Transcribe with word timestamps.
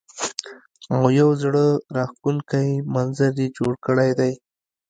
او 0.93 1.01
يو 1.19 1.29
زړۀ 1.41 1.67
راښکونکے 1.95 2.63
منظر 2.93 3.33
يې 3.41 3.47
جوړ 3.57 3.73
کړے 3.85 4.09
دے 4.19 4.31
ـ 4.35 4.39